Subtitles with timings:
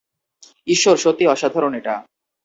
[0.67, 1.95] ঈশ্বর, সত্যিই অসাধারণ এটা!